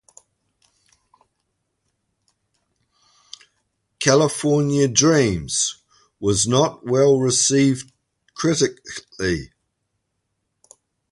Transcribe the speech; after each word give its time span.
"California 3.99 4.87
Dreams" 4.87 5.83
was 6.19 6.47
not 6.47 6.83
well 6.87 7.19
received 7.19 7.91
critically. 8.33 9.51